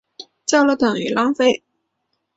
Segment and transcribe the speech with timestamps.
[0.47, 1.63] 叫了等于浪费